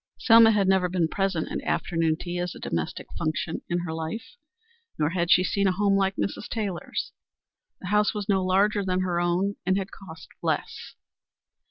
[0.17, 4.35] Selma had never been present at afternoon tea as a domestic function in her life.
[4.97, 6.47] Nor had she seen a home like Mrs.
[6.49, 7.11] Taylor's.
[7.81, 10.95] The house was no larger than her own, and had cost less.